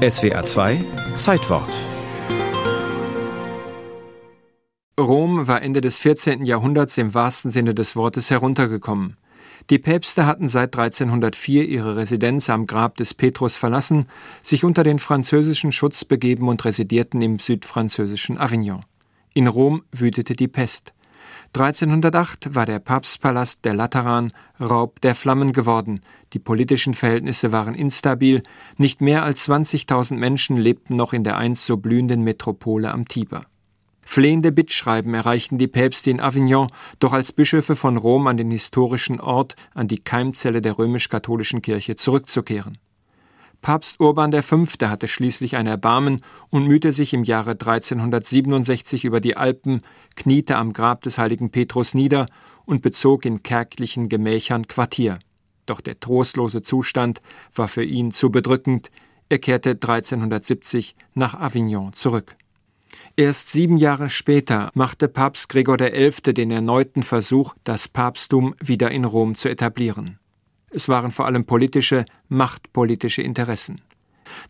[0.00, 0.82] SWA 2
[1.18, 1.68] Zeitwort
[4.98, 6.46] Rom war Ende des 14.
[6.46, 9.18] Jahrhunderts im wahrsten Sinne des Wortes heruntergekommen.
[9.68, 14.06] Die Päpste hatten seit 1304 ihre Residenz am Grab des Petrus verlassen,
[14.40, 18.86] sich unter den französischen Schutz begeben und residierten im südfranzösischen Avignon.
[19.34, 20.94] In Rom wütete die Pest.
[21.54, 26.00] 1308 war der Papstpalast der Lateran Raub der Flammen geworden,
[26.32, 28.42] die politischen Verhältnisse waren instabil,
[28.76, 33.46] nicht mehr als 20.000 Menschen lebten noch in der einst so blühenden Metropole am Tiber.
[34.02, 36.68] Flehende Bittschreiben erreichten die Päpste in Avignon,
[36.98, 41.96] doch als Bischöfe von Rom an den historischen Ort, an die Keimzelle der römisch-katholischen Kirche
[41.96, 42.78] zurückzukehren.
[43.62, 44.64] Papst Urban V.
[44.82, 49.82] hatte schließlich ein Erbarmen und mühte sich im Jahre 1367 über die Alpen,
[50.16, 52.26] kniete am Grab des heiligen Petrus nieder
[52.64, 55.18] und bezog in kärglichen Gemächern Quartier.
[55.66, 57.20] Doch der trostlose Zustand
[57.54, 58.90] war für ihn zu bedrückend.
[59.28, 62.36] Er kehrte 1370 nach Avignon zurück.
[63.16, 66.32] Erst sieben Jahre später machte Papst Gregor XI.
[66.32, 70.18] den erneuten Versuch, das Papsttum wieder in Rom zu etablieren.
[70.70, 73.80] Es waren vor allem politische, machtpolitische Interessen.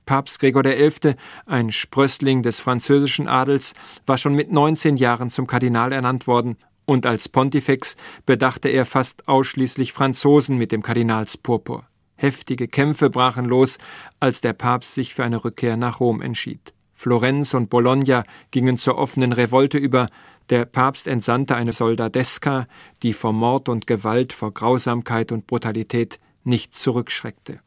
[0.06, 1.14] Papst Gregor XI.,
[1.46, 3.74] ein Sprössling des französischen Adels,
[4.06, 7.96] war schon mit 19 Jahren zum Kardinal ernannt worden und als Pontifex
[8.26, 11.86] bedachte er fast ausschließlich Franzosen mit dem Kardinalspurpur.
[12.16, 13.78] Heftige Kämpfe brachen los,
[14.18, 16.74] als der Papst sich für eine Rückkehr nach Rom entschied.
[16.92, 20.08] Florenz und Bologna gingen zur offenen Revolte über,
[20.50, 22.66] der Papst entsandte eine Soldadesca,
[23.02, 27.60] die vor Mord und Gewalt, vor Grausamkeit und Brutalität nicht zurückschreckte.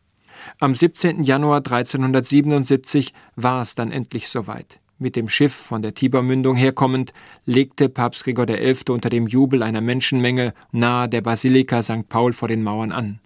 [0.59, 1.23] Am 17.
[1.23, 4.79] Januar 1377 war es dann endlich soweit.
[4.99, 7.13] Mit dem Schiff von der Tibermündung herkommend,
[7.45, 8.91] legte Papst Gregor XI.
[8.91, 12.07] unter dem Jubel einer Menschenmenge nahe der Basilika St.
[12.09, 13.19] Paul vor den Mauern an.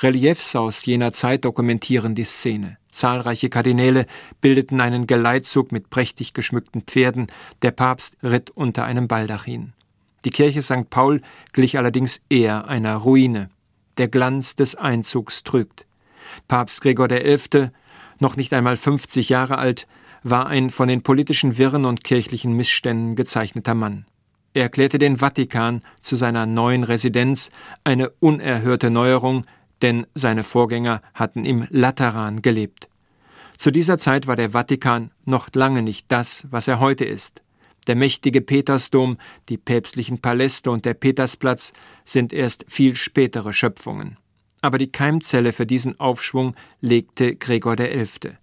[0.00, 2.78] Reliefs aus jener Zeit dokumentieren die Szene.
[2.90, 4.06] Zahlreiche Kardinäle
[4.40, 7.26] bildeten einen Geleitzug mit prächtig geschmückten Pferden,
[7.62, 9.72] der Papst ritt unter einem Baldachin.
[10.24, 10.90] Die Kirche St.
[10.90, 13.50] Paul glich allerdings eher einer Ruine.
[13.98, 15.86] Der Glanz des Einzugs trügt.
[16.48, 17.70] Papst Gregor XI.,
[18.20, 19.86] noch nicht einmal 50 Jahre alt,
[20.22, 24.06] war ein von den politischen Wirren und kirchlichen Missständen gezeichneter Mann.
[24.54, 27.50] Er erklärte den Vatikan zu seiner neuen Residenz,
[27.84, 29.46] eine unerhörte Neuerung,
[29.82, 32.88] denn seine Vorgänger hatten im Lateran gelebt.
[33.56, 37.42] Zu dieser Zeit war der Vatikan noch lange nicht das, was er heute ist.
[37.88, 39.16] Der mächtige Petersdom,
[39.48, 41.72] die päpstlichen Paläste und der Petersplatz
[42.04, 44.18] sind erst viel spätere Schöpfungen.
[44.60, 48.36] Aber die Keimzelle für diesen Aufschwung legte Gregor XI.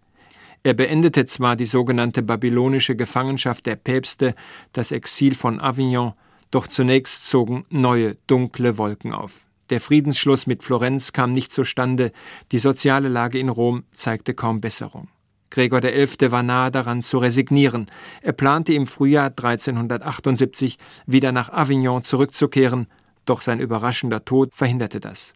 [0.64, 4.34] Er beendete zwar die sogenannte babylonische Gefangenschaft der Päpste,
[4.74, 6.14] das Exil von Avignon,
[6.50, 9.46] doch zunächst zogen neue dunkle Wolken auf.
[9.70, 12.12] Der Friedensschluss mit Florenz kam nicht zustande,
[12.52, 15.10] die soziale Lage in Rom zeigte kaum Besserung.
[15.50, 16.32] Gregor XI.
[16.32, 17.88] war nahe daran zu resignieren.
[18.22, 22.88] Er plante im Frühjahr 1378 wieder nach Avignon zurückzukehren,
[23.26, 25.34] doch sein überraschender Tod verhinderte das.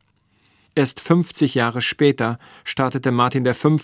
[0.76, 3.78] Erst 50 Jahre später startete Martin V.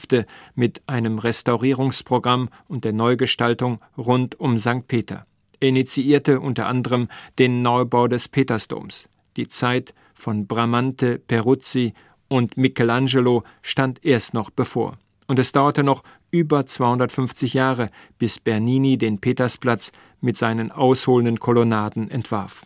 [0.53, 4.88] mit einem Restaurierungsprogramm und der Neugestaltung rund um St.
[4.88, 5.25] Peter.
[5.59, 7.07] Er initiierte unter anderem
[7.39, 9.09] den Neubau des Petersdoms.
[9.35, 11.93] Die Zeit von Bramante, Peruzzi
[12.27, 14.97] und Michelangelo stand erst noch bevor.
[15.27, 22.09] Und es dauerte noch über 250 Jahre, bis Bernini den Petersplatz mit seinen ausholenden Kolonnaden
[22.09, 22.65] entwarf.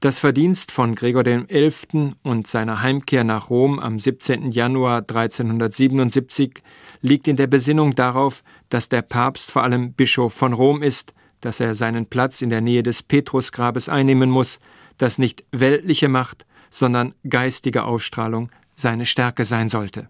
[0.00, 2.14] Das Verdienst von Gregor XI.
[2.22, 4.52] und seiner Heimkehr nach Rom am 17.
[4.52, 6.62] Januar 1377
[7.00, 11.58] liegt in der Besinnung darauf, dass der Papst vor allem Bischof von Rom ist, dass
[11.58, 14.60] er seinen Platz in der Nähe des Petrusgrabes einnehmen muss,
[14.98, 20.06] dass nicht weltliche Macht, sondern geistige Ausstrahlung seine Stärke sein sollte.